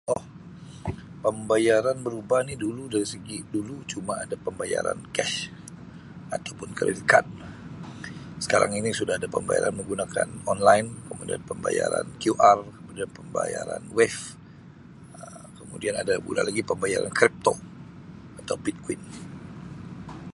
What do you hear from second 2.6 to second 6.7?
dulu dari segi dulu cuma ada pembayaran cash atau pun